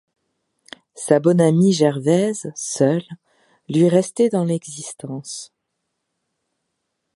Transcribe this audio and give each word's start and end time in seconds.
Sa 0.95 1.19
bonne 1.19 1.39
amie 1.39 1.73
Gervaise 1.73 2.51
seule, 2.55 3.03
lui 3.69 3.87
restait 3.87 4.29
dans 4.29 4.43
l'existence. 4.43 5.53